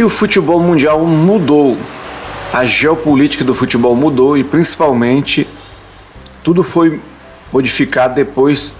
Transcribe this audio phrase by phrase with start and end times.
[0.00, 1.76] E o futebol mundial mudou.
[2.54, 5.46] A geopolítica do futebol mudou e principalmente
[6.42, 7.02] tudo foi
[7.52, 8.74] modificado depois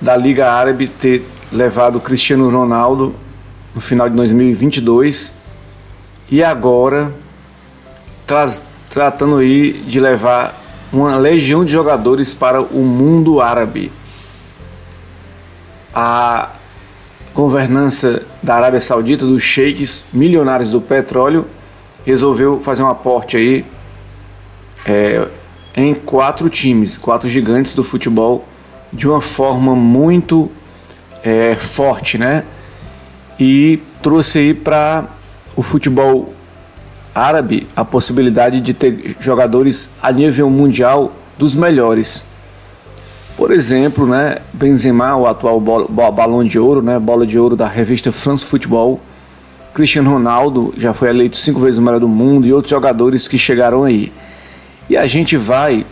[0.00, 3.14] da Liga Árabe ter levado Cristiano Ronaldo
[3.72, 5.34] no final de 2022
[6.28, 7.14] e agora
[8.90, 10.60] tratando aí de levar
[10.92, 13.92] uma legião de jogadores para o mundo árabe.
[15.94, 16.57] A
[17.38, 21.46] governança da Arábia Saudita, dos sheiks milionários do petróleo,
[22.04, 23.64] resolveu fazer um aporte aí
[24.84, 25.24] é,
[25.76, 28.44] em quatro times, quatro gigantes do futebol,
[28.92, 30.50] de uma forma muito
[31.22, 32.42] é, forte, né?
[33.38, 35.06] E trouxe aí para
[35.54, 36.34] o futebol
[37.14, 42.24] árabe a possibilidade de ter jogadores a nível mundial dos melhores.
[43.38, 48.10] Por exemplo, né, Benzema, o atual balão de ouro, né, bola de ouro da revista
[48.10, 49.00] France Football,
[49.72, 53.38] Cristiano Ronaldo já foi eleito cinco vezes o melhor do mundo e outros jogadores que
[53.38, 54.12] chegaram aí.
[54.90, 55.86] E a gente vai,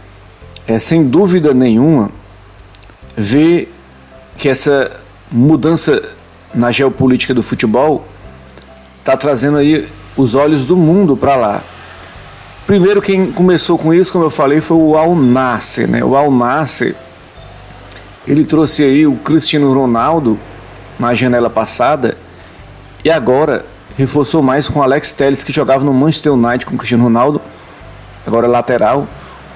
[0.66, 2.11] é, sem dúvida nenhuma,
[3.16, 3.72] ver
[4.36, 4.91] que essa
[5.31, 6.03] mudança
[6.53, 8.08] na geopolítica do futebol
[8.98, 11.62] está trazendo aí os olhos do mundo para lá.
[12.66, 16.03] Primeiro quem começou com isso, como eu falei, foi o Al Nasser, né?
[16.03, 16.97] O Al Nasser,
[18.27, 20.38] ele trouxe aí o Cristiano Ronaldo
[20.98, 22.16] na janela passada
[23.05, 23.64] e agora
[23.96, 27.41] reforçou mais com o Alex Telles que jogava no Manchester United com o Cristiano Ronaldo,
[28.27, 29.06] agora lateral.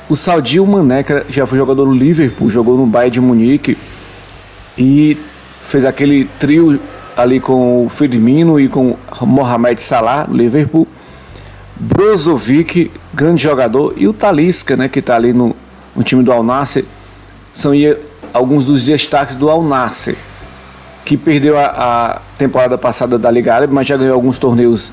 [0.09, 3.79] O Sadio Mané, já foi jogador do Liverpool, jogou no Bayern de Munique
[4.77, 5.19] e
[5.61, 6.81] fez aquele trio
[7.17, 10.87] ali com o Firmino e com Mohamed Salah, Liverpool.
[11.77, 15.57] Brozovic, grande jogador, e o Talisca, né, que está ali no,
[15.97, 16.85] no, time do Al Nassr,
[17.55, 17.73] são
[18.33, 20.15] alguns dos destaques do Al Nassr,
[21.05, 24.93] que perdeu a, a, temporada passada da Liga Árabe, mas já ganhou alguns torneios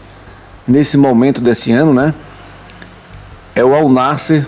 [0.68, 2.14] nesse momento desse ano, né?
[3.56, 4.46] É o Al Nassr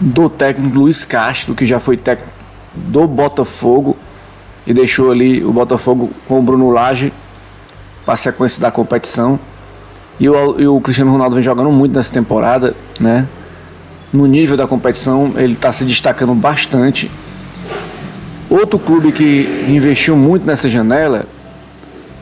[0.00, 2.32] do técnico Luiz Castro, que já foi técnico
[2.74, 3.96] do Botafogo,
[4.66, 7.12] e deixou ali o Botafogo com o Bruno Lage
[8.04, 9.40] para a sequência da competição.
[10.20, 13.26] E o, e o, Cristiano Ronaldo vem jogando muito nessa temporada, né?
[14.12, 17.10] No nível da competição, ele está se destacando bastante.
[18.50, 21.26] Outro clube que investiu muito nessa janela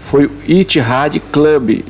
[0.01, 1.85] foi o Itihad Club,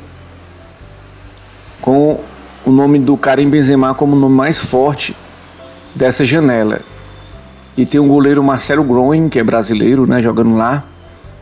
[1.81, 2.19] com
[2.63, 5.15] o nome do Karim Benzema como o nome mais forte
[5.95, 6.81] dessa janela.
[7.75, 10.83] E tem um goleiro Marcelo Groen, que é brasileiro, né, jogando lá.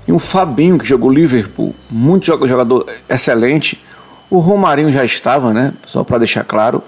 [0.07, 3.83] E um Fabinho, que jogou Liverpool, muito jogador excelente.
[4.29, 6.81] O Romarinho já estava, né, só para deixar claro.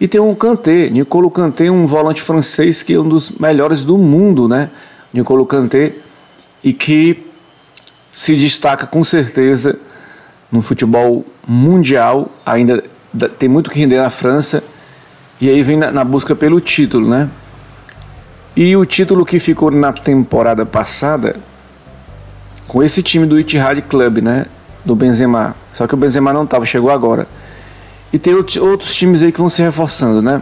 [0.00, 3.96] E tem um Kanté, Nicolo Kanté, um volante francês que é um dos melhores do
[3.96, 4.70] mundo, né?
[5.14, 5.94] Nicolo Kanté,
[6.62, 7.24] e que
[8.12, 9.78] se destaca com certeza
[10.50, 12.82] no futebol mundial, ainda
[13.38, 14.62] tem muito que render na França,
[15.40, 17.30] e aí vem na, na busca pelo título, né?
[18.56, 21.36] E o título que ficou na temporada passada
[22.66, 24.46] com esse time do Itihad Club, né?
[24.84, 25.54] Do Benzema.
[25.72, 27.26] Só que o Benzema não estava, chegou agora.
[28.12, 30.40] E tem outros times aí que vão se reforçando, né?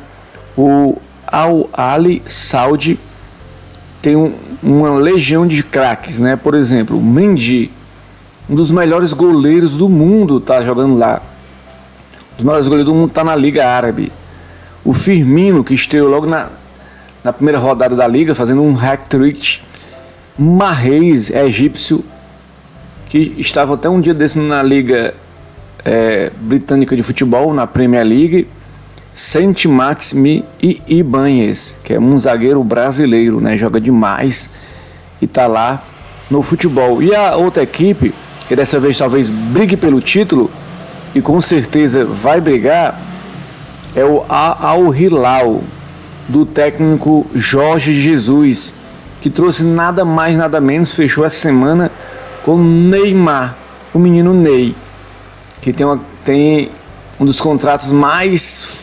[0.57, 3.01] O Al Ali Saudi
[4.03, 6.37] tem um, uma legião de craques, né?
[6.37, 7.71] Por exemplo, o Mendy,
[8.49, 11.21] um dos melhores goleiros do mundo, tá jogando lá.
[12.33, 14.13] Um dos melhores goleiros do mundo tá na Liga Árabe.
[14.85, 16.49] O Firmino, que estreou logo na,
[17.25, 19.61] na primeira rodada da liga, fazendo um hat-trick.
[20.39, 22.05] Marreis, egípcio,
[23.09, 25.15] que estava até um dia desse na liga
[25.85, 28.49] é, britânica de futebol, na Premier League.
[29.15, 33.57] Saint Maximi e Ibanez, que é um zagueiro brasileiro, né?
[33.57, 34.49] Joga demais
[35.21, 35.83] e tá lá
[36.31, 37.03] no futebol.
[37.03, 38.15] E a outra equipe,
[38.49, 40.51] que dessa vez talvez brigue pelo título
[41.15, 42.99] e com certeza vai brigar,
[43.95, 45.63] é o Al Hilal,
[46.29, 48.73] do técnico Jorge Jesus,
[49.21, 51.91] que trouxe nada mais, nada menos, fechou essa semana
[52.45, 53.55] com Neymar,
[53.93, 54.75] o menino Ney,
[55.61, 56.71] que tem, uma, tem
[57.21, 58.82] um dos contratos mais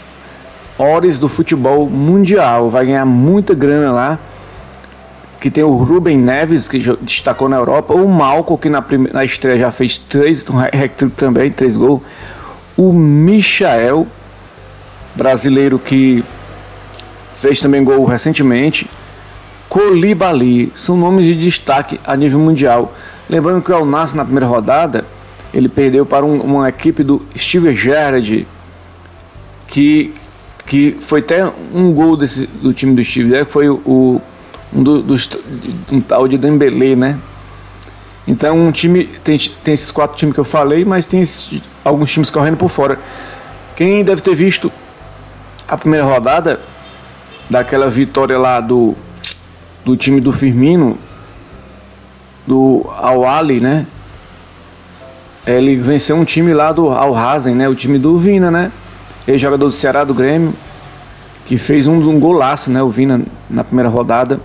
[0.79, 4.19] horas do futebol mundial, vai ganhar muita grana lá.
[5.39, 9.23] Que tem o Ruben Neves, que destacou na Europa, o Malco, que na, primeira, na
[9.23, 12.01] estreia já fez três, um hat também, três gols.
[12.75, 14.05] O Michael,
[15.15, 16.23] brasileiro que
[17.33, 18.89] fez também gol recentemente.
[19.69, 22.93] Colibali, são nomes de destaque a nível mundial.
[23.29, 25.05] Lembrando que o Al Nassr na primeira rodada,
[25.53, 28.47] ele perdeu para um, uma equipe do Steve Gerrard,
[29.67, 30.13] que,
[30.69, 34.21] que foi até um gol desse, do time do Steve que foi o,
[34.71, 35.03] um do,
[35.91, 37.17] um tal de Dembélé, né?
[38.27, 42.11] Então, um time tem, tem esses quatro times que eu falei, mas tem esses, alguns
[42.11, 42.99] times correndo por fora.
[43.75, 44.71] Quem deve ter visto
[45.67, 46.59] a primeira rodada
[47.49, 48.93] daquela vitória lá do,
[49.83, 50.99] do time do Firmino,
[52.45, 53.87] do Al-Ali, né?
[55.47, 57.67] Ele venceu um time lá do Al-Hazen, né?
[57.67, 58.71] O time do Vina, né?
[59.29, 60.55] Ele jogador do Ceará do Grêmio,
[61.45, 62.81] que fez um, um golaço, né?
[62.81, 64.39] O Vina na primeira rodada.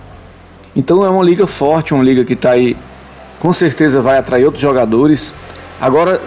[0.75, 2.77] Então é uma liga forte, uma liga que está aí
[3.39, 5.33] com certeza vai atrair outros jogadores.
[5.81, 6.21] Agora,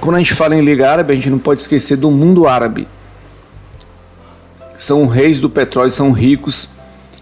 [0.00, 2.88] quando a gente fala em Liga Árabe, a gente não pode esquecer do mundo árabe.
[4.76, 6.70] São reis do petróleo, são ricos.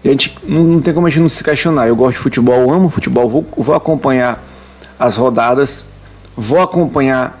[0.03, 1.87] E a gente não, não tem como a gente não se questionar.
[1.87, 4.43] Eu gosto de futebol, amo futebol, vou, vou acompanhar
[4.97, 5.85] as rodadas,
[6.35, 7.39] vou acompanhar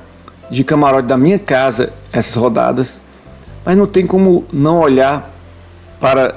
[0.51, 3.01] de camarote da minha casa essas rodadas,
[3.65, 5.33] mas não tem como não olhar
[5.99, 6.35] para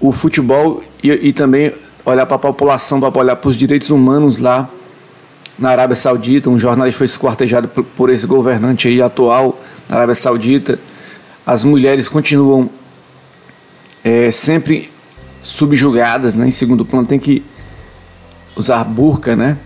[0.00, 1.72] o futebol e, e também
[2.04, 4.68] olhar para a população, para olhar para os direitos humanos lá
[5.58, 6.50] na Arábia Saudita.
[6.50, 10.78] Um jornalista foi esquartejado por, por esse governante aí atual na Arábia Saudita.
[11.46, 12.70] As mulheres continuam
[14.02, 14.90] é, sempre
[15.42, 16.48] subjugadas, né?
[16.48, 17.44] Em segundo plano tem que
[18.56, 19.58] usar burca, né?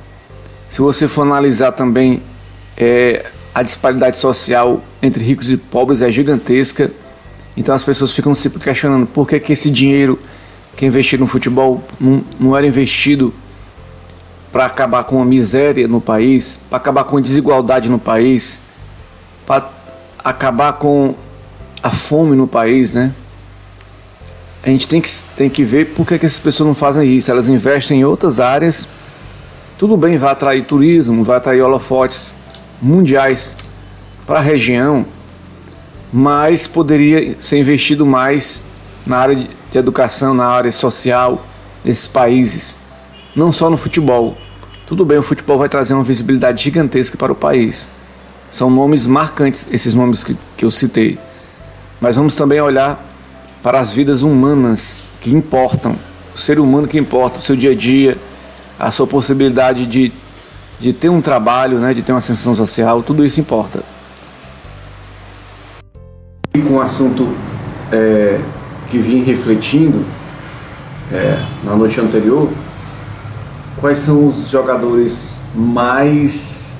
[0.68, 2.22] Se você for analisar também
[2.76, 3.26] é,
[3.56, 6.92] a disparidade social entre ricos e pobres é gigantesca.
[7.56, 10.18] Então as pessoas ficam se questionando por que, que esse dinheiro
[10.76, 13.32] que é investido no futebol não, não era investido
[14.52, 18.60] para acabar com a miséria no país, para acabar com a desigualdade no país,
[19.46, 19.70] para
[20.22, 21.14] acabar com
[21.82, 23.14] a fome no país, né?
[24.62, 27.30] A gente tem que, tem que ver por que, que essas pessoas não fazem isso.
[27.30, 28.86] Elas investem em outras áreas.
[29.78, 32.34] Tudo bem, vai atrair turismo, vai atrair holofotes
[32.86, 33.56] mundiais
[34.26, 35.04] para a região,
[36.12, 38.62] mas poderia ser investido mais
[39.04, 41.44] na área de educação, na área social
[41.84, 42.78] desses países,
[43.34, 44.36] não só no futebol.
[44.86, 47.88] Tudo bem, o futebol vai trazer uma visibilidade gigantesca para o país.
[48.50, 51.18] São nomes marcantes, esses nomes que, que eu citei.
[52.00, 53.04] Mas vamos também olhar
[53.62, 55.96] para as vidas humanas que importam,
[56.34, 58.16] o ser humano que importa, o seu dia a dia,
[58.78, 60.12] a sua possibilidade de,
[60.78, 63.80] de ter um trabalho, né, de ter uma ascensão social, tudo isso importa.
[66.52, 67.28] Com o assunto
[67.92, 68.40] é,
[68.90, 70.04] que vim refletindo
[71.12, 72.50] é, na noite anterior,
[73.80, 76.78] quais são os jogadores mais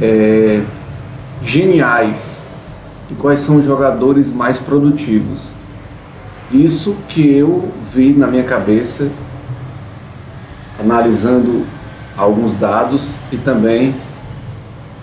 [0.00, 0.62] é,
[1.42, 2.42] geniais
[3.10, 5.42] e quais são os jogadores mais produtivos.
[6.50, 9.08] Isso que eu vi na minha cabeça,
[10.80, 11.66] analisando
[12.16, 13.94] alguns dados e também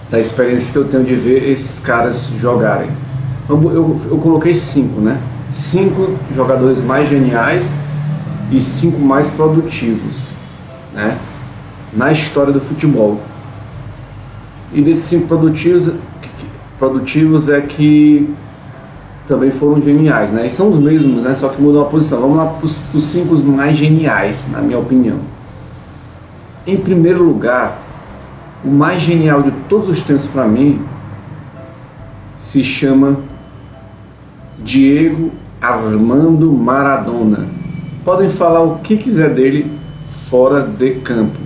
[0.10, 2.90] da experiência que eu tenho de ver esses caras jogarem.
[3.50, 5.19] Eu, eu, eu coloquei cinco, né?
[5.52, 7.69] cinco jogadores mais geniais
[8.52, 10.18] e cinco mais produtivos
[10.94, 11.18] né,
[11.94, 13.19] na história do futebol.
[14.74, 15.94] E desses cinco produtivos,
[16.78, 18.34] produtivos é que
[19.28, 20.48] também foram geniais, né?
[20.48, 21.36] E são os mesmos, né?
[21.36, 22.22] Só que mudam a posição.
[22.22, 25.19] Vamos lá para os cinco mais geniais, na minha opinião.
[26.68, 27.81] Em primeiro lugar,
[28.63, 30.80] o mais genial de todos os tempos para mim
[32.40, 33.18] se chama
[34.60, 37.48] Diego Armando Maradona.
[38.06, 39.72] Podem falar o que quiser dele
[40.30, 41.38] fora de campo,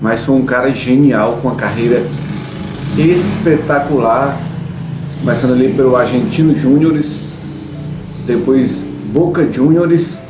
[0.00, 2.02] mas foi um cara genial com uma carreira
[2.96, 4.38] espetacular,
[5.20, 7.20] começando ali pelo Argentino Júniores,
[8.26, 10.22] depois Boca Juniors,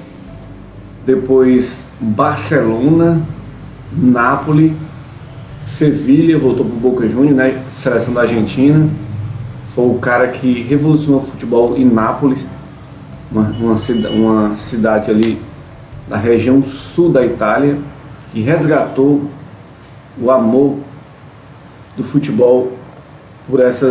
[1.06, 3.22] depois Barcelona,
[3.96, 4.72] Nápoles,
[5.64, 8.88] Sevilha, voltou para o Boca Juniors, né, seleção da Argentina.
[9.74, 12.48] Foi o cara que revolucionou o futebol em Nápoles
[13.30, 13.74] uma, uma,
[14.10, 15.40] uma cidade ali
[16.08, 17.78] da região sul da Itália,
[18.32, 19.22] que resgatou
[20.20, 20.76] o amor
[21.96, 22.72] do futebol
[23.48, 23.86] por essa,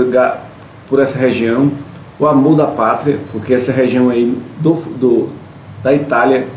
[0.87, 1.71] por essa região,
[2.19, 5.29] o amor da pátria, porque essa região aí do, do,
[5.81, 6.47] da Itália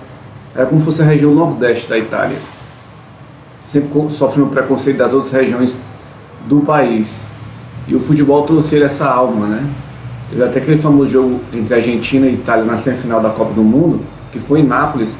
[0.55, 2.39] era como se fosse a região nordeste da Itália.
[3.65, 5.79] Sempre sofrendo preconceito das outras regiões
[6.47, 7.27] do país.
[7.87, 9.71] E o futebol trouxe ele essa alma, né?
[10.31, 14.01] Teve até aquele famoso jogo entre Argentina e Itália na semifinal da Copa do Mundo,
[14.33, 15.15] que foi em Nápoles,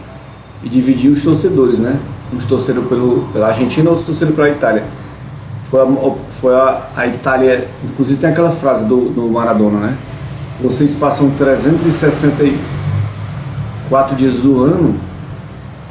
[0.63, 1.99] e dividiu os torcedores, né?
[2.33, 4.85] Uns torceram pelo, pela Argentina, outros torceram pela Itália.
[5.71, 5.87] Foi a,
[6.41, 9.95] foi a, a Itália, inclusive tem aquela frase do, do Maradona, né?
[10.61, 14.95] Vocês passam 364 dias do ano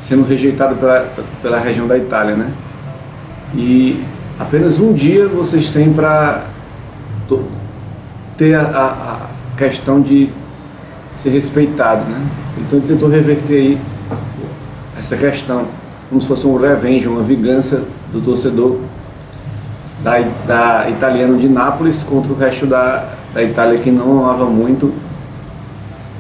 [0.04, 1.10] sendo rejeitado pela,
[1.42, 2.52] pela região da Itália, né?
[3.56, 4.04] E
[4.38, 6.44] apenas um dia vocês têm para
[8.38, 10.30] ter a, a, questão de
[11.16, 12.22] ser respeitado, né?
[12.58, 13.82] Então ele tentou reverter aí
[15.00, 15.68] essa questão
[16.10, 18.80] como se fosse um revenge, uma vingança do torcedor
[20.04, 24.94] da, da italiano de Nápoles contra o resto da, da Itália que não amava muito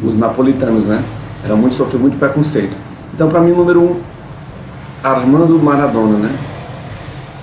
[0.02, 1.04] os napolitanos, né?
[1.44, 2.76] Era muito sofreu muito preconceito.
[3.14, 4.00] Então, para mim, número um,
[5.04, 6.36] Armando Maradona, né?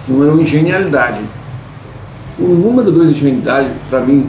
[0.08, 1.20] Número um, genialidade.
[2.38, 4.28] O número dois de genialidade, para mim,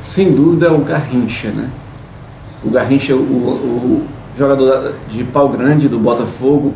[0.00, 1.68] sem dúvida, é o Garrincha, né?
[2.64, 6.72] O Garrincha, o, o, jogador de pau grande do Botafogo,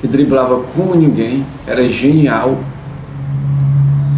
[0.00, 2.56] que driblava como ninguém, era genial.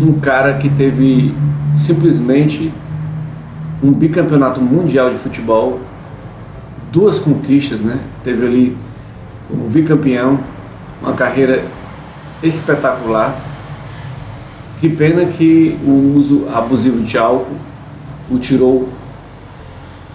[0.00, 1.35] Um cara que teve
[1.75, 2.73] simplesmente
[3.83, 5.81] um bicampeonato mundial de futebol,
[6.93, 7.99] duas conquistas, né?
[8.23, 8.76] Teve ali
[9.50, 10.40] como bicampeão,
[11.02, 11.64] uma carreira
[12.42, 13.38] espetacular.
[14.80, 17.57] Que pena que o uso abusivo de álcool
[18.30, 18.88] o tirou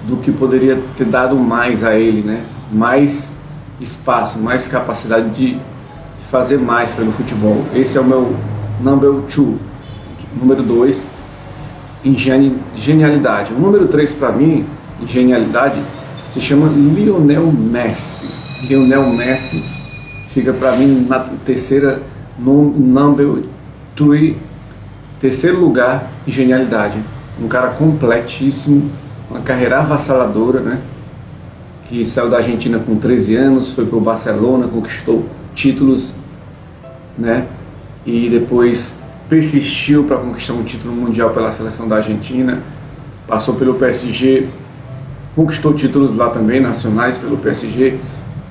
[0.07, 2.43] do que poderia ter dado mais a ele, né?
[2.71, 3.33] Mais
[3.79, 5.57] espaço, mais capacidade de
[6.29, 7.63] fazer mais pelo futebol.
[7.75, 8.35] Esse é o meu
[8.81, 9.59] number two,
[10.39, 11.05] número dois,
[12.03, 12.15] em
[12.75, 13.53] genialidade.
[13.53, 14.65] O número três para mim,
[15.07, 15.79] genialidade,
[16.33, 18.44] se chama Lionel Messi.
[18.63, 19.63] Lionel Messi
[20.29, 22.01] fica para mim na terceira,
[22.37, 23.43] no number
[23.95, 24.37] three,
[25.19, 26.97] terceiro lugar em genialidade.
[27.41, 28.89] Um cara completíssimo,
[29.29, 30.81] uma carreira avassaladora, né?
[31.87, 36.13] Que saiu da Argentina com 13 anos, foi para o Barcelona, conquistou títulos,
[37.17, 37.47] né?
[38.05, 38.95] E depois
[39.29, 42.61] persistiu para conquistar um título mundial pela seleção da Argentina,
[43.27, 44.47] passou pelo PSG,
[45.35, 47.97] conquistou títulos lá também nacionais pelo PSG,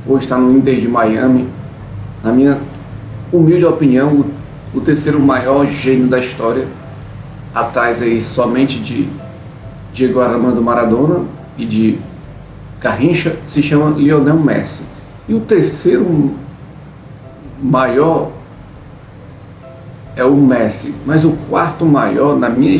[0.06, 1.49] hoje está no Inter de Miami.
[2.23, 2.58] Na minha
[3.32, 4.25] humilde opinião,
[4.73, 6.66] o, o terceiro maior gênio da história,
[7.54, 9.08] atrás aí somente de
[9.92, 11.25] Diego Armando Maradona
[11.56, 11.99] e de
[12.80, 14.84] Garrincha, se chama Lionel Messi.
[15.28, 16.34] E o terceiro
[17.62, 18.32] maior
[20.16, 22.78] é o Messi, mas o quarto maior, na minha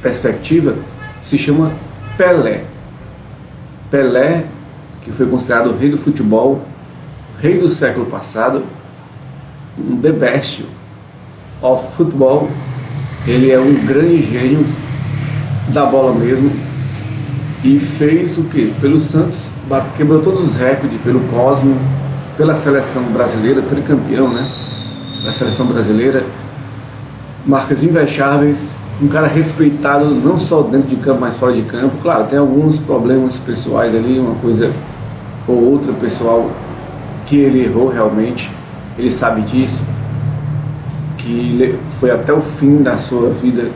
[0.00, 0.76] perspectiva,
[1.20, 1.72] se chama
[2.16, 2.64] Pelé.
[3.90, 4.44] Pelé,
[5.06, 6.60] que foi considerado o rei do futebol,
[7.40, 8.64] rei do século passado,
[9.78, 10.64] um the best
[11.62, 12.48] of football,
[13.24, 14.66] ele é um grande gênio
[15.68, 16.50] da bola mesmo
[17.62, 18.74] e fez o que?
[18.80, 19.52] Pelo Santos,
[19.96, 21.76] quebrou todos os recordes, pelo Cosmo,
[22.36, 24.50] pela seleção brasileira, tricampeão, né?
[25.24, 26.24] Da seleção brasileira,
[27.46, 28.70] marcas invejáveis,
[29.00, 31.94] um cara respeitado não só dentro de campo, mas fora de campo.
[32.02, 34.72] Claro, tem alguns problemas pessoais ali, uma coisa
[35.46, 36.50] ou outra pessoal
[37.26, 38.50] que ele errou realmente,
[38.98, 39.82] ele sabe disso,
[41.18, 43.70] que foi até o fim da sua vida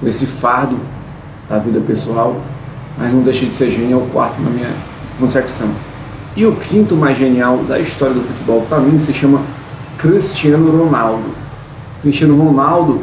[0.00, 0.78] com esse fardo
[1.48, 2.36] da vida pessoal,
[2.98, 4.72] mas não deixa de ser genial o quarto na minha
[5.18, 5.68] concepção.
[6.36, 9.40] E o quinto mais genial da história do futebol, para mim, se chama
[9.98, 11.30] Cristiano Ronaldo.
[12.02, 13.00] Cristiano Ronaldo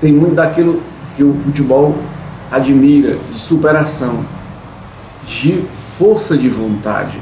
[0.00, 0.82] tem muito daquilo
[1.16, 1.96] que o futebol
[2.50, 4.20] admira, de superação,
[5.26, 5.64] de
[5.98, 7.20] força de vontade.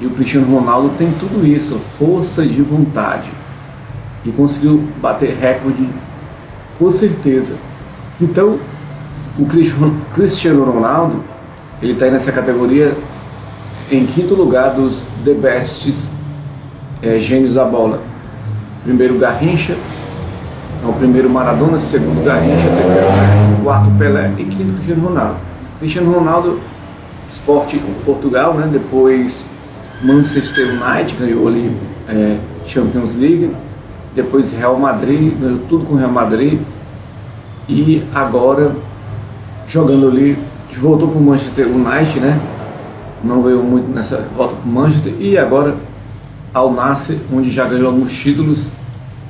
[0.00, 3.30] E o Cristiano Ronaldo tem tudo isso, força de vontade.
[4.24, 5.88] E conseguiu bater recorde
[6.78, 7.56] com certeza.
[8.20, 8.58] Então,
[9.38, 9.46] o
[10.14, 11.22] Cristiano Ronaldo,
[11.82, 12.96] ele está nessa categoria
[13.90, 16.08] em quinto lugar dos The Bests
[17.02, 18.00] é, gênios da bola.
[18.84, 19.76] Primeiro Garrincha,
[20.82, 25.36] é o primeiro Maradona, segundo Garrincha, terceiro quarto Pelé e quinto Cristiano Ronaldo.
[25.78, 26.60] Cristiano Ronaldo,
[27.28, 28.68] esporte Portugal, né?
[28.70, 29.46] depois
[30.02, 31.76] Manchester United, ganhou ali
[32.08, 33.50] é, Champions League,
[34.14, 36.60] depois Real Madrid, ganhou tudo com Real Madrid
[37.68, 38.72] e agora
[39.66, 40.38] jogando ali,
[40.78, 42.40] voltou para o Manchester United, né?
[43.22, 45.74] Não ganhou muito nessa volta para o Manchester e agora
[46.54, 48.70] ao Nasser, onde já ganhou alguns títulos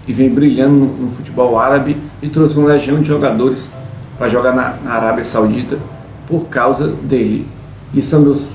[0.06, 3.70] e vem brilhando no, no futebol árabe e trouxe uma legião de jogadores
[4.16, 5.78] para jogar na, na, Arábia Saudita
[6.26, 7.46] por causa dele.
[7.94, 8.54] E são meus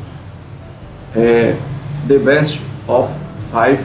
[1.16, 1.56] é,
[2.08, 3.14] The Best of
[3.52, 3.84] Five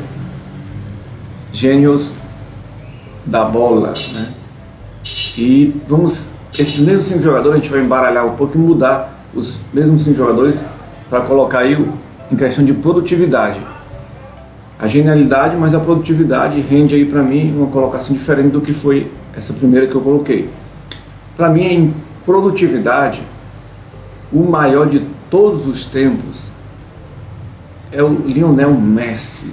[1.52, 2.14] Gênios
[3.24, 3.94] da bola.
[4.12, 4.34] Né?
[5.36, 6.28] E vamos
[6.58, 10.16] esses mesmos cinco jogadores a gente vai embaralhar um pouco e mudar os mesmos cinco
[10.16, 10.64] jogadores
[11.08, 11.76] para colocar aí
[12.30, 13.60] em questão de produtividade.
[14.78, 19.10] A genialidade, mas a produtividade rende aí para mim uma colocação diferente do que foi
[19.36, 20.48] essa primeira que eu coloquei.
[21.36, 23.22] Para mim, em produtividade,
[24.32, 26.50] o maior de todos os tempos
[27.92, 29.52] é o Lionel Messi.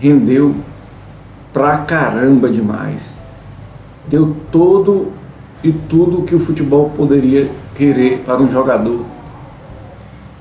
[0.00, 0.54] Rendeu
[1.52, 3.18] pra caramba demais.
[4.08, 5.12] Deu todo
[5.64, 9.04] e tudo que o futebol poderia querer para um jogador,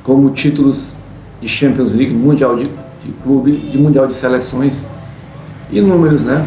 [0.03, 0.93] como títulos
[1.41, 2.65] de Champions League, Mundial de,
[3.03, 4.85] de Clube, de Mundial de Seleções,
[5.71, 6.45] inúmeros, né?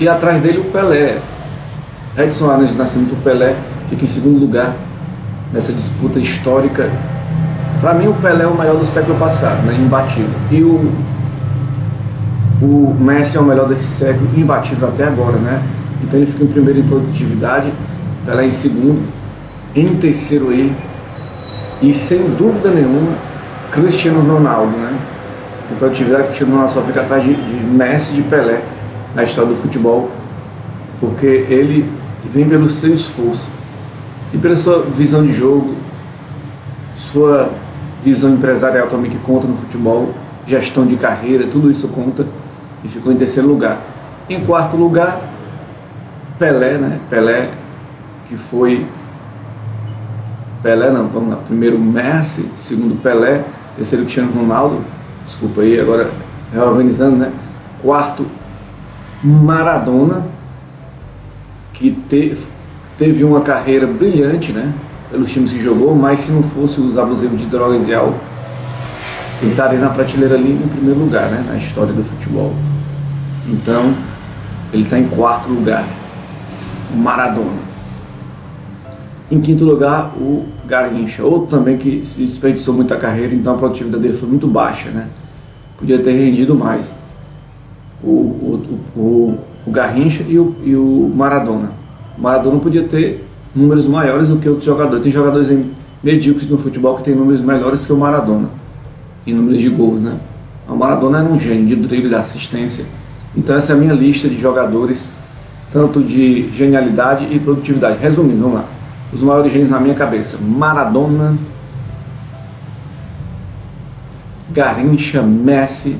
[0.00, 1.20] E atrás dele o Pelé.
[2.16, 3.56] Edson Arantes Nascimento, Pelé,
[3.90, 4.74] fica em segundo lugar
[5.52, 6.90] nessa disputa histórica.
[7.80, 9.74] Para mim, o Pelé é o maior do século passado, né?
[9.74, 10.34] imbatível.
[10.50, 10.90] E o,
[12.60, 15.62] o Messi é o melhor desse século, imbatível até agora, né?
[16.02, 17.72] Então ele fica em primeiro em produtividade,
[18.26, 19.02] Pelé em segundo,
[19.74, 20.74] em terceiro aí,
[21.80, 23.12] e sem dúvida nenhuma,
[23.72, 24.98] Cristiano Ronaldo, né?
[25.70, 28.60] Em produtividade, Cristiano Ronaldo só fica atrás de, de Messi e de Pelé
[29.14, 30.10] na história do futebol,
[31.00, 31.88] porque ele
[32.32, 33.48] vem pelo seu esforço
[34.32, 35.74] e pela sua visão de jogo,
[37.12, 37.50] sua
[38.02, 40.12] visão empresarial também que conta no futebol,
[40.46, 42.26] gestão de carreira, tudo isso conta
[42.84, 43.80] e ficou em terceiro lugar.
[44.28, 45.20] Em quarto lugar,
[46.38, 47.00] Pelé, né?
[47.10, 47.50] Pelé,
[48.28, 48.86] que foi.
[50.62, 51.36] Pelé, não, vamos lá.
[51.36, 53.44] Primeiro Messi, segundo Pelé,
[53.76, 54.84] terceiro Cristiano Ronaldo,
[55.24, 56.10] desculpa aí, agora
[56.52, 57.32] reorganizando, né?
[57.82, 58.26] Quarto,
[59.22, 60.26] Maradona,
[61.72, 62.44] que teve,
[62.98, 64.74] teve uma carreira brilhante, né?
[65.10, 68.18] Pelos times que jogou, mas se não fosse os abusivos de drogas e álcool,
[69.40, 71.44] ele estaria na prateleira ali em primeiro lugar, né?
[71.46, 72.52] Na história do futebol.
[73.46, 73.94] Então,
[74.72, 75.86] ele está em quarto lugar.
[76.94, 77.68] Maradona.
[79.30, 84.02] Em quinto lugar, o Garrincha, outro também que se desperdiçou muita carreira, então a produtividade
[84.02, 85.06] dele foi muito baixa, né?
[85.78, 86.90] Podia ter rendido mais.
[88.02, 91.72] O, o, o, o Garrincha e o, e o Maradona.
[92.20, 95.02] Maradona podia ter números maiores do que outros jogadores.
[95.02, 95.48] Tem jogadores
[96.02, 98.50] medíocres no futebol que tem números melhores que o Maradona,
[99.26, 100.18] em números de gols, né?
[100.68, 102.84] O Maradona era um gênio de drible, de assistência.
[103.36, 105.10] Então essa é a minha lista de jogadores,
[105.72, 107.98] tanto de genialidade e produtividade.
[108.00, 108.64] Resumindo, vamos lá.
[109.12, 110.38] Os maiores gênios na minha cabeça.
[110.38, 111.36] Maradona,
[114.50, 115.96] Garrincha, Messi,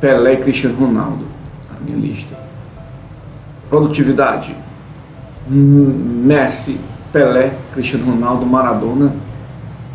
[0.00, 1.24] Pelé e Cristiano Ronaldo.
[1.70, 2.41] A minha lista.
[3.72, 4.54] Produtividade.
[5.48, 6.78] Messi,
[7.10, 9.16] Pelé, Cristiano Ronaldo, Maradona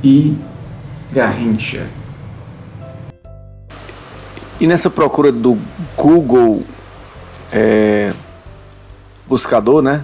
[0.04, 0.36] e
[1.14, 1.86] Garrincha.
[4.60, 5.60] E nessa procura do
[5.96, 6.64] Google
[7.54, 8.16] é,
[9.28, 10.04] buscador, né?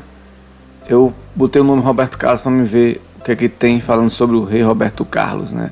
[0.87, 4.11] Eu botei o nome Roberto Carlos para me ver o que é que tem falando
[4.11, 5.71] sobre o rei Roberto Carlos, né?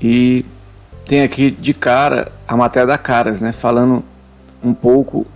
[0.00, 0.46] E
[1.04, 3.50] tem aqui de cara a matéria da Caras, né?
[3.50, 4.04] Falando
[4.62, 5.26] um pouco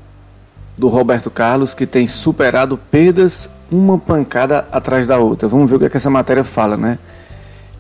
[0.77, 5.49] do Roberto Carlos que tem superado perdas uma pancada atrás da outra.
[5.49, 6.99] Vamos ver o que, é que essa matéria fala, né?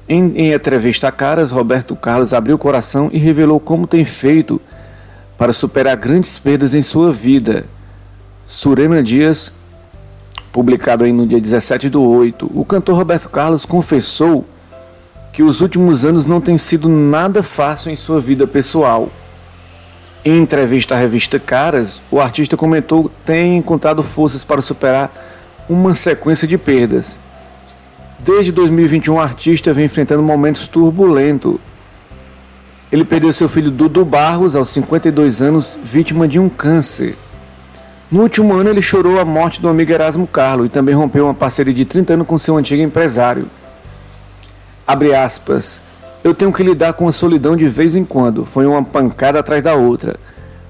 [0.08, 4.60] Em, em entrevista a Caras, Roberto Carlos abriu o coração e revelou como tem feito
[5.38, 7.64] para superar grandes perdas em sua vida.
[8.46, 9.52] Surena Dias,
[10.52, 14.44] publicado aí no dia 17 do 8, o cantor Roberto Carlos confessou
[15.32, 19.10] que os últimos anos não têm sido nada fácil em sua vida pessoal.
[20.24, 25.12] Em entrevista à revista Caras, o artista comentou ter encontrado forças para superar
[25.68, 27.20] uma sequência de perdas.
[28.18, 31.56] Desde 2021, o artista vem enfrentando momentos turbulentos.
[32.90, 37.18] Ele perdeu seu filho Dudu Barros aos 52 anos, vítima de um câncer.
[38.10, 41.34] No último ano, ele chorou a morte do amigo Erasmo Carlos e também rompeu uma
[41.34, 43.46] parceria de 30 anos com seu antigo empresário.
[44.86, 45.82] Abre aspas.
[46.24, 48.46] Eu tenho que lidar com a solidão de vez em quando.
[48.46, 50.18] Foi uma pancada atrás da outra.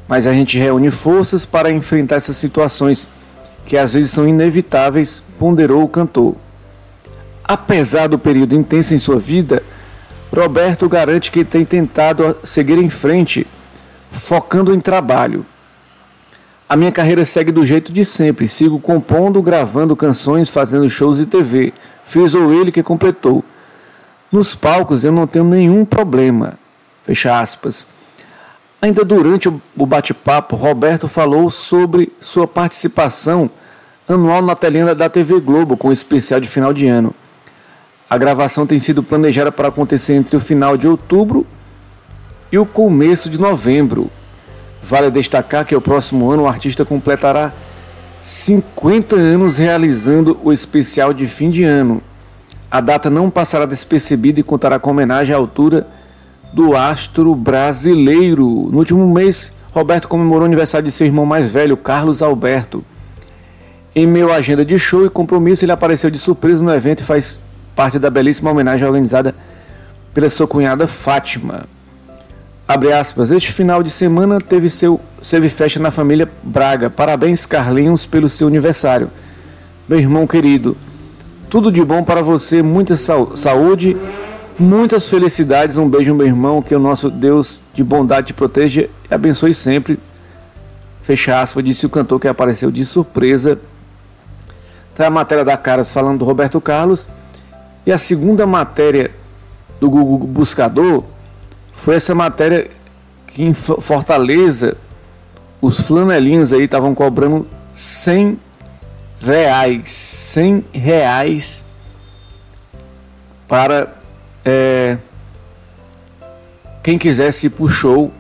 [0.09, 3.09] Mas a gente reúne forças para enfrentar essas situações
[3.65, 6.35] que às vezes são inevitáveis, ponderou o cantor.
[7.45, 9.63] Apesar do período intenso em sua vida,
[10.35, 13.47] Roberto garante que tem tentado seguir em frente,
[14.11, 15.47] focando em trabalho.
[16.69, 21.27] A minha carreira segue do jeito de sempre, sigo compondo, gravando canções, fazendo shows e
[21.27, 21.73] TV.
[22.05, 23.45] Fiz ou ele que completou.
[24.35, 26.55] Nos palcos eu não tenho nenhum problema.
[27.05, 27.87] Fecha aspas.
[28.83, 33.49] Ainda durante o bate-papo, Roberto falou sobre sua participação
[34.09, 37.15] anual na telinha da TV Globo com o especial de final de ano.
[38.11, 41.47] A gravação tem sido planejada para acontecer entre o final de outubro
[42.51, 44.11] e o começo de novembro.
[44.83, 47.53] Vale destacar que o próximo ano o artista completará
[48.21, 52.03] 50 anos realizando o especial de fim de ano.
[52.75, 55.87] A data não passará despercebida e contará com homenagem à altura
[56.53, 58.69] do astro brasileiro.
[58.69, 62.85] No último mês, Roberto comemorou o aniversário de seu irmão mais velho, Carlos Alberto.
[63.95, 67.05] Em meio à agenda de show e compromisso, ele apareceu de surpresa no evento e
[67.05, 67.39] faz
[67.77, 69.37] parte da belíssima homenagem organizada
[70.13, 71.67] pela sua cunhada Fátima.
[72.67, 76.91] Abre aspas, este final de semana teve, seu, teve festa na família Braga.
[76.91, 79.13] Parabéns, Carlinhos, pelo seu aniversário.
[79.89, 80.77] Meu irmão querido,
[81.55, 83.97] tudo de bom para você, muita saúde
[84.59, 89.15] Muitas felicidades, um beijo, meu irmão, que o nosso Deus de bondade te proteja e
[89.15, 89.97] abençoe sempre.
[91.01, 93.57] Fecha aspas, disse o cantor que apareceu de surpresa.
[94.97, 97.09] Tá a matéria da Caras falando do Roberto Carlos.
[97.87, 99.13] E a segunda matéria
[99.79, 101.05] do Google Buscador
[101.73, 102.69] foi essa matéria
[103.29, 104.77] que em Fortaleza
[105.61, 108.39] os flanelinhos aí estavam cobrando 100
[109.25, 111.65] reais, 100 reais
[113.49, 113.95] para
[114.45, 114.99] é,
[116.83, 118.13] quem quisesse ir pro show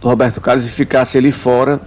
[0.00, 1.80] do Roberto Carlos e ficasse ali fora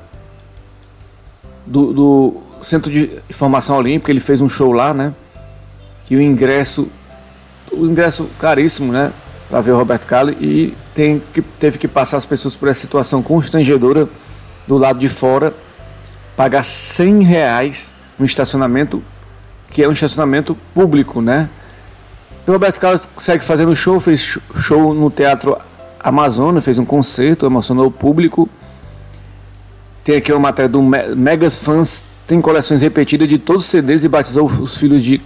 [1.65, 5.13] do, do Centro de Formação Olímpica, ele fez um show lá, né?
[6.09, 6.87] E o ingresso,
[7.71, 9.11] o ingresso caríssimo, né?
[9.49, 12.81] Para ver o Roberto Carlos e tem que, teve que passar as pessoas por essa
[12.81, 14.07] situação constrangedora
[14.67, 15.53] do lado de fora,
[16.41, 19.03] pagar 100 reais no estacionamento,
[19.69, 21.47] que é um estacionamento público, né?
[22.47, 25.55] o Roberto Carlos segue fazendo show, fez show no Teatro
[25.99, 28.49] Amazonas, fez um concerto, emocionou o público.
[30.03, 34.07] Tem aqui uma matéria do Megas Fans, tem coleções repetidas de todos os CDs e
[34.07, 35.21] batizou os filhos de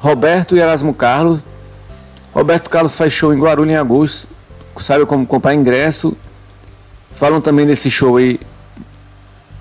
[0.00, 1.38] Roberto e Erasmo Carlos.
[2.32, 4.28] Roberto Carlos faz show em Guarulhos em agosto,
[4.78, 6.16] sabe como comprar ingresso.
[7.14, 8.40] Falam também desse show aí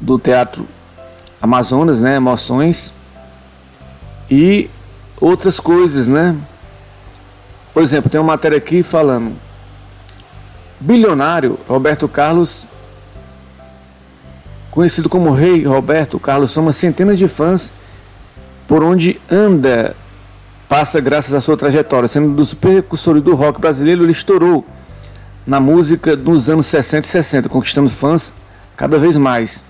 [0.03, 0.67] do Teatro
[1.41, 2.17] Amazonas, né?
[2.17, 2.93] Emoções.
[4.29, 4.69] E
[5.19, 6.35] outras coisas, né?
[7.73, 9.33] Por exemplo, tem uma matéria aqui falando:
[10.79, 12.67] bilionário Roberto Carlos,
[14.69, 17.71] conhecido como Rei Roberto Carlos, soma centenas de fãs
[18.67, 19.95] por onde anda,
[20.67, 24.65] passa graças à sua trajetória, sendo dos precursores do rock brasileiro, ele estourou
[25.45, 28.33] na música dos anos 60 e 60, conquistando fãs
[28.75, 29.63] cada vez mais.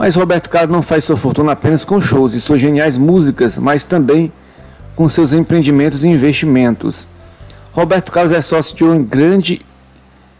[0.00, 3.84] Mas Roberto Carlos não faz sua fortuna apenas com shows e suas geniais músicas, mas
[3.84, 4.32] também
[4.96, 7.06] com seus empreendimentos e investimentos.
[7.70, 9.60] Roberto Carlos é sócio de uma grande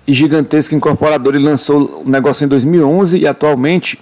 [0.07, 4.01] e gigantesca incorporadora e lançou o negócio em 2011 e atualmente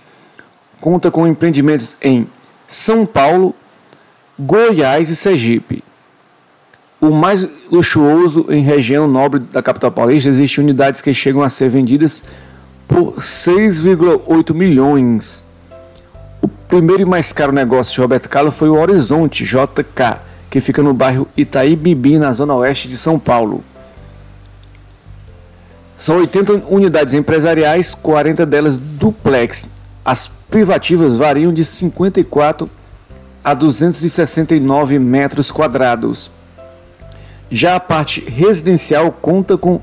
[0.80, 2.28] conta com empreendimentos em
[2.68, 3.52] São Paulo,
[4.38, 5.82] Goiás e Sergipe.
[7.00, 11.68] O mais luxuoso em região nobre da capital paulista, existem unidades que chegam a ser
[11.68, 12.22] vendidas
[12.86, 15.47] por 6,8 milhões.
[16.68, 20.92] Primeiro e mais caro negócio de Roberto Carlos foi o Horizonte JK, que fica no
[20.92, 23.64] bairro Itaí Bibi, na zona oeste de São Paulo.
[25.96, 29.70] São 80 unidades empresariais, 40 delas duplex.
[30.04, 32.68] As privativas variam de 54
[33.42, 36.31] a 269 metros quadrados.
[37.50, 39.81] Já a parte residencial conta com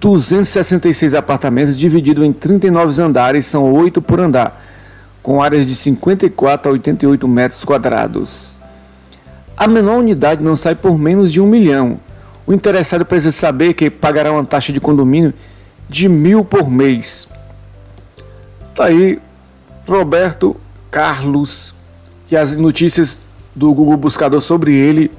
[0.00, 4.60] 266 apartamentos divididos em 39 andares, são 8 por andar,
[5.22, 8.58] com áreas de 54 a 88 metros quadrados.
[9.56, 12.00] A menor unidade não sai por menos de um milhão.
[12.46, 15.34] O interessado precisa saber que pagará uma taxa de condomínio
[15.88, 17.28] de mil por mês.
[18.74, 19.20] Tá aí
[19.86, 20.56] Roberto
[20.90, 21.74] Carlos
[22.30, 23.22] e as notícias
[23.54, 25.10] do Google Buscador sobre ele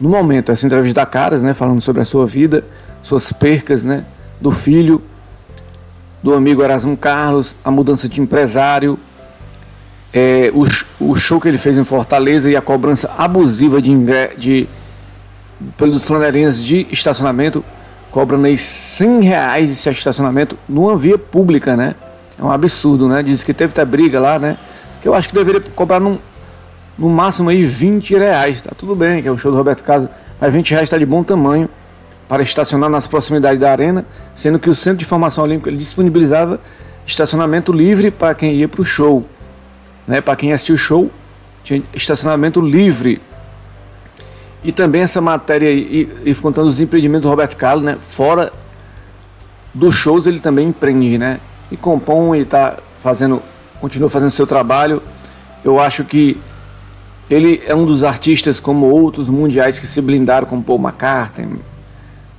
[0.00, 0.50] no momento.
[0.50, 2.64] Essa entrevista da Caras, né, falando sobre a sua vida,
[3.02, 4.04] suas percas, né,
[4.40, 5.02] do filho,
[6.24, 8.98] do amigo Erasmo Carlos, a mudança de empresário,
[10.10, 10.64] é, o,
[11.10, 13.94] o, show que ele fez em Fortaleza e a cobrança abusiva de,
[14.38, 14.66] de
[15.76, 17.62] pelos flanelinhas de estacionamento,
[18.10, 21.94] cobrando aí 100 reais de estacionamento numa via pública, né?
[22.38, 23.22] É um absurdo, né?
[23.22, 24.56] Diz que teve até briga lá, né?
[25.02, 26.18] Que eu acho que deveria cobrar num,
[26.96, 28.62] no máximo aí 20 reais.
[28.62, 30.08] Tá tudo bem, que é o show do Roberto Carlos,
[30.40, 31.68] mas 20 reais está de bom tamanho
[32.28, 36.60] para estacionar nas proximidades da arena, sendo que o Centro de Formação Olímpica disponibilizava
[37.06, 39.26] estacionamento livre para quem ia para o show.
[40.06, 40.20] Né?
[40.20, 41.10] Para quem assistiu o show,
[41.62, 43.20] tinha estacionamento livre.
[44.62, 47.98] E também essa matéria aí, e, e contando os empreendimentos do Roberto Carlos, né?
[48.00, 48.50] Fora
[49.74, 51.38] dos shows ele também empreende, né?
[51.70, 53.42] E compõe e está fazendo,
[53.78, 55.02] continua fazendo seu trabalho.
[55.62, 56.40] Eu acho que
[57.28, 61.58] ele é um dos artistas como outros mundiais que se blindaram, como Paul McCartney,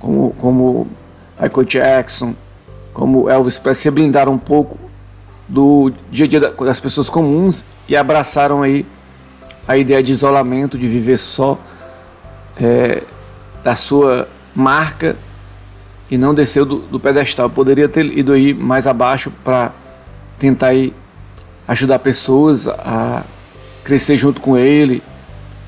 [0.06, 0.86] como, como
[1.40, 2.34] Michael Jackson,
[2.94, 4.78] como Elvis Presley, blindaram um pouco
[5.48, 8.86] do dia a dia das pessoas comuns e abraçaram aí
[9.66, 11.58] a ideia de isolamento, de viver só
[12.56, 13.02] é,
[13.64, 15.16] da sua marca
[16.08, 17.50] e não desceu do, do pedestal.
[17.50, 19.72] Poderia ter ido aí mais abaixo para
[20.38, 20.94] tentar aí
[21.66, 23.24] ajudar pessoas a
[23.82, 25.02] crescer junto com ele,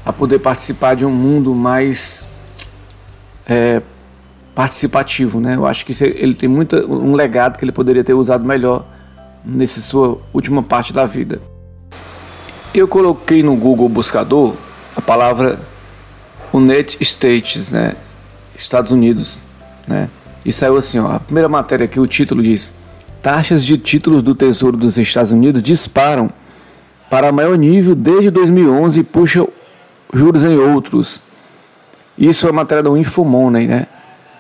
[0.07, 2.27] a poder participar de um mundo mais
[3.44, 3.83] é,
[4.59, 5.55] participativo, né?
[5.55, 8.85] Eu acho que ele tem muita, um legado que ele poderia ter usado melhor
[9.44, 11.40] nessa sua última parte da vida.
[12.75, 14.57] Eu coloquei no Google Buscador
[14.97, 15.61] a palavra
[16.53, 17.94] United States, né?
[18.57, 19.44] Estados Unidos,
[19.87, 20.09] né?
[20.44, 22.73] E saiu assim, ó, a primeira matéria aqui, o título diz:
[23.23, 26.33] Taxas de títulos do Tesouro dos Estados Unidos disparam
[27.09, 29.47] para maior nível desde 2011 e puxa
[30.12, 31.23] juros em outros.
[32.18, 33.87] Isso é matéria do Infomoney, né?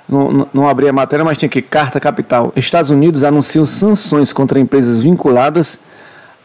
[0.08, 2.52] Não, não, abri a matéria, mas tinha aqui carta capital.
[2.56, 5.78] Estados Unidos anunciam sanções contra empresas vinculadas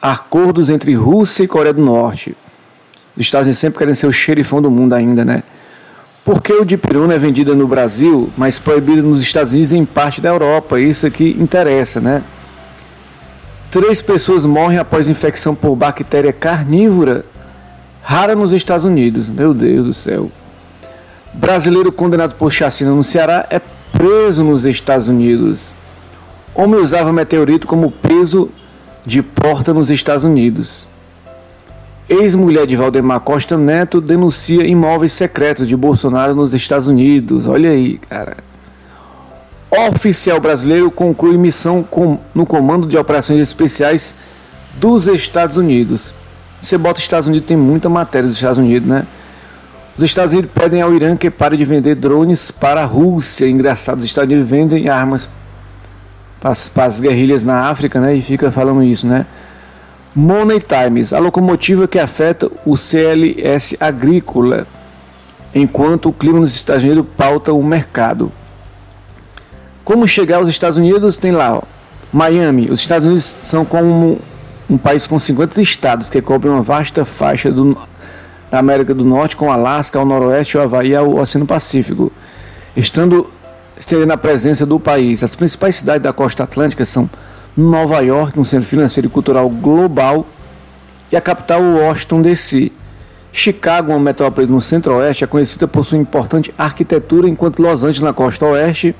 [0.02, 2.36] a acordos entre Rússia e Coreia do Norte.
[3.16, 5.44] Os Estados Unidos sempre querem ser o xerifão do mundo ainda, né?
[6.26, 9.86] Por que o dipirona é vendida no Brasil, mas proibida nos Estados Unidos e em
[9.86, 10.80] parte da Europa?
[10.80, 12.22] Isso aqui interessa, né?
[13.72, 17.26] Três pessoas morrem após infecção por bactéria carnívora
[18.02, 19.30] rara nos Estados Unidos.
[19.30, 20.30] Meu Deus do céu.
[21.34, 23.60] Brasileiro condenado por chacina no Ceará é
[23.92, 25.74] preso nos Estados Unidos.
[26.54, 28.50] Homem usava meteorito como peso
[29.06, 30.88] de porta nos Estados Unidos.
[32.08, 37.48] Ex-mulher de Valdemar Costa Neto denuncia imóveis secretos de Bolsonaro nos Estados Unidos.
[37.48, 38.38] Olha aí, cara.
[39.72, 44.14] Oficial brasileiro conclui missão com, no Comando de Operações Especiais
[44.76, 46.14] dos Estados Unidos.
[46.62, 49.08] Você bota Estados Unidos, tem muita matéria dos Estados Unidos, né?
[49.96, 53.48] Os Estados Unidos pedem ao Irã que pare de vender drones para a Rússia.
[53.48, 55.30] Engraçado, os Estados Unidos vendem armas
[56.40, 58.16] para as, guerrilhas na África, né?
[58.16, 59.28] E fica falando isso, né?
[60.16, 64.68] Money Times, a locomotiva que afeta o CLS agrícola,
[65.54, 68.32] enquanto o clima nos Estados Unidos pauta o mercado.
[69.84, 71.18] Como chegar aos Estados Unidos?
[71.18, 71.62] Tem lá, ó,
[72.12, 72.70] Miami.
[72.72, 74.20] Os Estados Unidos são como
[74.70, 77.78] um país com 50 estados que cobrem uma vasta faixa do,
[78.54, 82.12] da América do Norte, com Alasca ao noroeste, o Havaí ao Oceano Pacífico.
[82.78, 83.28] Estando
[83.76, 87.10] estendendo a presença do país, as principais cidades da costa atlântica são
[87.58, 90.28] Nova York, um centro financeiro e cultural global,
[91.12, 92.72] e a capital Washington DC.
[93.32, 98.14] Chicago, uma metrópole no centro-oeste, é conhecida por sua importante arquitetura, enquanto Los Angeles, na
[98.14, 98.96] costa oeste,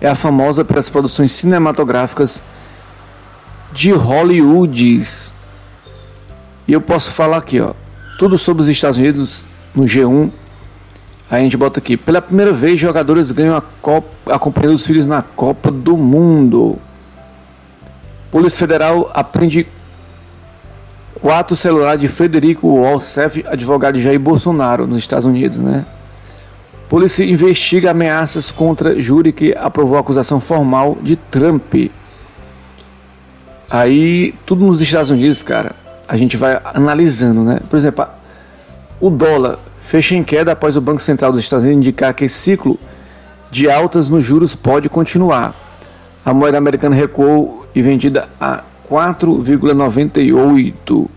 [0.00, 2.44] é a famosa pelas produções cinematográficas
[3.72, 5.02] de Hollywood.
[6.68, 7.74] E eu posso falar aqui, ó,
[8.18, 10.30] tudo sobre os Estados Unidos no G1.
[11.30, 11.96] Aí a gente bota aqui.
[11.96, 16.78] Pela primeira vez, jogadores ganham a Copa, acompanhando os filhos na Copa do Mundo.
[18.28, 19.68] Polícia Federal aprende
[21.14, 25.86] quatro celulares de Frederico Walsef, advogado de Jair Bolsonaro, nos Estados Unidos, né?
[26.88, 31.74] Polícia investiga ameaças contra júri que aprovou a acusação formal de Trump.
[33.70, 35.76] Aí, tudo nos Estados Unidos, cara,
[36.08, 37.60] a gente vai analisando, né?
[37.68, 38.06] Por exemplo,
[38.98, 42.36] o dólar fecha em queda após o Banco Central dos Estados Unidos indicar que esse
[42.36, 42.78] ciclo
[43.50, 45.54] de altas nos juros pode continuar.
[46.24, 51.08] A moeda americana recuou e vendida a 4,98.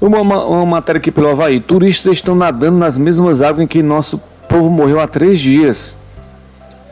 [0.00, 1.60] Uma, uma, uma, matéria aqui pelo Havaí.
[1.60, 5.96] Turistas estão nadando nas mesmas águas em que nosso povo morreu há três dias.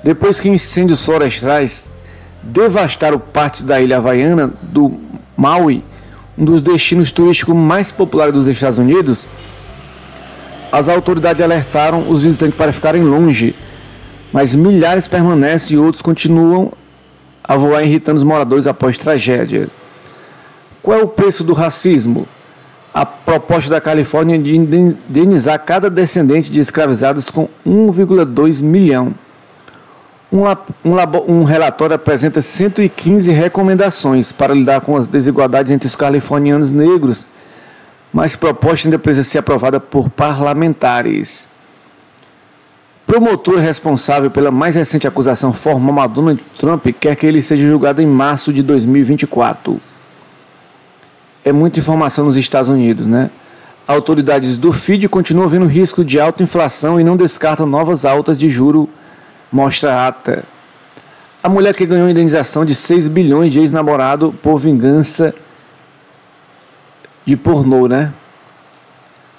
[0.02, 1.90] Depois que incêndios florestais
[2.42, 4.98] devastaram partes da ilha havaiana do
[5.36, 5.84] Maui,
[6.36, 9.26] um dos destinos turísticos mais populares dos Estados Unidos,
[10.70, 13.54] as autoridades alertaram os visitantes para ficarem longe,
[14.32, 16.72] mas milhares permanecem e outros continuam
[17.42, 19.68] a voar irritando os moradores após tragédia.
[20.82, 22.26] Qual é o preço do racismo?
[22.92, 29.14] A proposta da Califórnia de indenizar cada descendente de escravizados com 1,2 milhão.
[30.32, 30.42] Um,
[30.84, 37.26] um, um, relatório apresenta 115 recomendações para lidar com as desigualdades entre os californianos negros,
[38.12, 41.48] mas proposta ainda precisa ser aprovada por parlamentares.
[43.06, 48.02] Promotor responsável pela mais recente acusação formal a Donald Trump quer que ele seja julgado
[48.02, 49.80] em março de 2024.
[51.44, 53.30] É muita informação nos Estados Unidos, né?
[53.86, 58.48] Autoridades do FID continuam vendo risco de alta inflação e não descartam novas altas de
[58.48, 58.88] juro,
[59.50, 60.44] mostra a ata.
[61.42, 65.34] A mulher que ganhou indenização de 6 bilhões de ex-namorado por vingança
[67.24, 68.12] de pornô, né?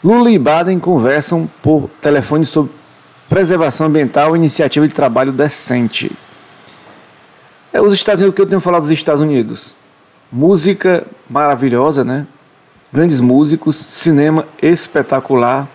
[0.03, 2.71] Lula e Biden conversam por telefone sobre
[3.27, 6.11] preservação ambiental e iniciativa de trabalho decente.
[7.73, 9.75] É os Estados Unidos, o que eu tenho falado dos Estados Unidos?
[10.31, 12.25] Música maravilhosa, né?
[12.91, 15.67] Grandes músicos, cinema espetacular.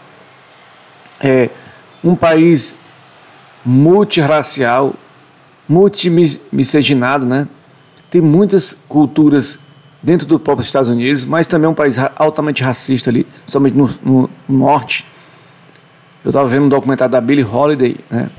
[1.21, 1.51] É
[2.03, 2.75] um país
[3.65, 4.95] multirracial,
[5.69, 7.47] multimiscigenado, né?
[8.11, 9.59] Tem muitas culturas
[10.03, 13.89] dentro do próprio Estados Unidos, mas também é um país altamente racista ali, somente no,
[14.03, 15.07] no norte
[16.25, 18.31] eu estava vendo um documentário da Billie Holiday, né?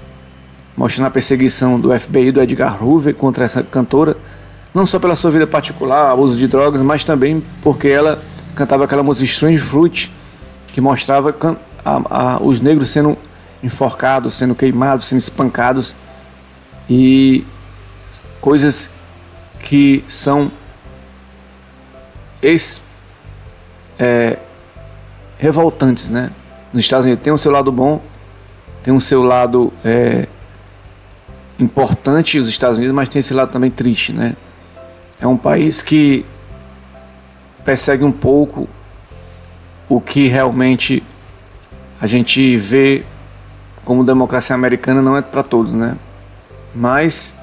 [0.75, 4.17] Mostrando a perseguição do FBI do Edgar Hoover contra essa cantora,
[4.73, 8.23] não só pela sua vida particular, abuso de drogas, mas também porque ela
[8.55, 10.11] cantava aquela música Strange Fruit,
[10.67, 11.35] que mostrava
[11.85, 13.17] a, a, os negros sendo
[13.63, 15.95] enforcados, sendo queimados, sendo espancados
[16.89, 17.45] e
[18.41, 18.89] coisas
[19.59, 20.51] que são
[22.41, 22.81] ex,
[23.97, 24.37] é,
[25.37, 26.29] revoltantes, né?
[26.73, 28.01] Nos Estados Unidos tem o seu lado bom,
[28.83, 30.27] tem o seu lado é,
[31.57, 34.35] importante os Estados Unidos, mas tem esse lado também triste, né?
[35.21, 36.25] É um país que
[37.63, 38.67] persegue um pouco
[39.87, 41.01] o que realmente
[42.01, 43.05] a gente vê
[43.85, 45.95] como democracia americana não é para todos, né?
[46.73, 47.35] Mas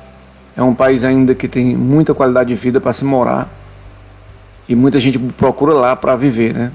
[0.56, 3.48] é um país ainda que tem muita qualidade de vida para se morar
[4.68, 6.72] e muita gente procura lá para viver, né?